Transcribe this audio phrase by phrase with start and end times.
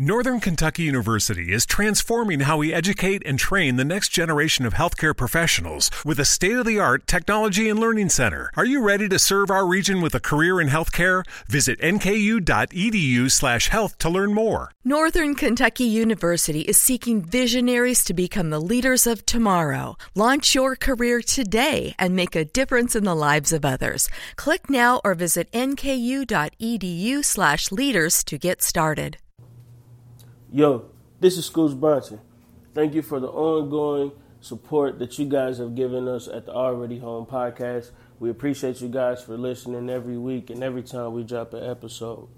[0.00, 5.16] Northern Kentucky University is transforming how we educate and train the next generation of healthcare
[5.16, 8.52] professionals with a state of the art technology and learning center.
[8.56, 11.26] Are you ready to serve our region with a career in healthcare?
[11.48, 14.70] Visit nku.edu/slash health to learn more.
[14.84, 19.96] Northern Kentucky University is seeking visionaries to become the leaders of tomorrow.
[20.14, 24.08] Launch your career today and make a difference in the lives of others.
[24.36, 29.18] Click now or visit nku.edu/slash leaders to get started.
[30.50, 30.86] Yo,
[31.20, 32.18] this is Scoots Bronson.
[32.72, 37.00] Thank you for the ongoing support that you guys have given us at the Already
[37.00, 37.90] Home podcast.
[38.18, 42.28] We appreciate you guys for listening every week and every time we drop an episode.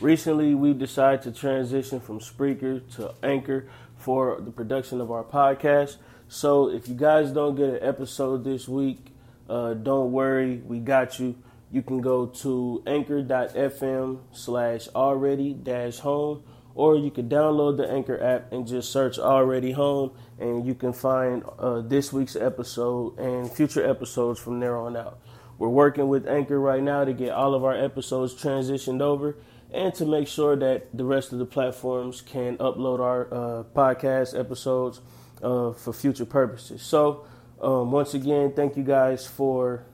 [0.00, 5.96] Recently, we decided to transition from Spreaker to Anchor for the production of our podcast.
[6.28, 9.06] So, if you guys don't get an episode this week,
[9.48, 11.34] uh, don't worry, we got you.
[11.72, 18.22] You can go to anchor.fm slash already dash home or you can download the Anchor
[18.22, 23.50] app and just search Already Home, and you can find uh, this week's episode and
[23.50, 25.18] future episodes from there on out.
[25.58, 29.36] We're working with Anchor right now to get all of our episodes transitioned over
[29.72, 34.38] and to make sure that the rest of the platforms can upload our uh, podcast
[34.38, 35.00] episodes
[35.42, 36.82] uh, for future purposes.
[36.82, 37.26] So,
[37.60, 39.84] um, once again, thank you guys for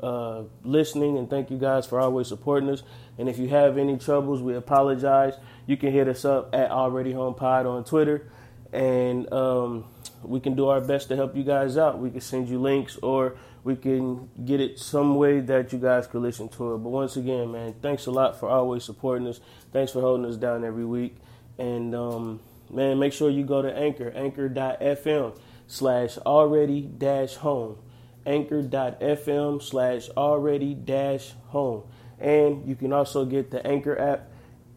[0.00, 2.82] uh, listening and thank you guys for always supporting us.
[3.18, 5.34] And if you have any troubles, we apologize
[5.66, 8.30] you can hit us up at Already Home Pod on Twitter,
[8.72, 9.84] and um,
[10.22, 11.98] we can do our best to help you guys out.
[11.98, 16.06] We can send you links, or we can get it some way that you guys
[16.06, 16.78] could listen to it.
[16.78, 19.40] But once again, man, thanks a lot for always supporting us.
[19.72, 21.16] Thanks for holding us down every week,
[21.58, 27.76] and um, man, make sure you go to Anchor, Anchor.fm slash Already dash Home,
[28.26, 31.84] Anchor.fm slash Already dash Home,
[32.18, 34.28] and you can also get the Anchor app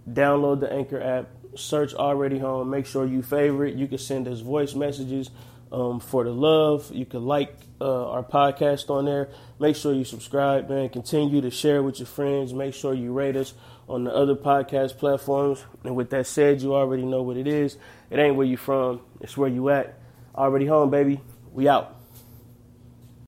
[0.09, 3.75] download the Anchor app, search Already Home, make sure you favorite.
[3.75, 5.29] You can send us voice messages
[5.71, 6.91] um, for the love.
[6.93, 9.29] You can like uh, our podcast on there.
[9.59, 10.89] Make sure you subscribe, man.
[10.89, 12.53] Continue to share with your friends.
[12.53, 13.53] Make sure you rate us
[13.87, 15.63] on the other podcast platforms.
[15.83, 17.77] And with that said, you already know what it is.
[18.09, 19.97] It ain't where you from, it's where you at.
[20.33, 21.19] Already home, baby.
[21.53, 22.00] We out.